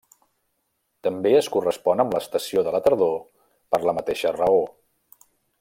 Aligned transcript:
També 1.07 1.33
es 1.41 1.49
correspon 1.57 2.01
amb 2.05 2.17
l'estació 2.17 2.65
de 2.69 2.75
la 2.77 2.81
tardor 2.89 3.15
per 3.77 3.83
la 3.89 3.97
mateixa 4.03 4.37
raó. 4.43 4.61